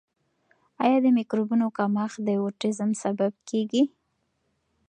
[0.83, 3.83] آیا د مایکروبونو کمښت د اوټیزم سبب کیږي؟